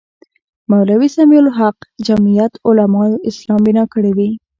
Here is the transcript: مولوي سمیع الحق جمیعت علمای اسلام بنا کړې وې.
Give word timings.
مولوي 0.71 1.09
سمیع 1.15 1.39
الحق 1.43 1.77
جمیعت 2.07 2.53
علمای 2.67 3.11
اسلام 3.29 3.59
بنا 3.67 3.83
کړې 3.93 4.11
وې. 4.17 4.29